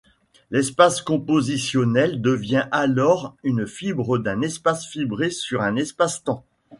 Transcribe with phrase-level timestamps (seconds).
[0.49, 6.43] L’espace compositionnel devient alors une fibre d’un espace fibré sur un espace-temps.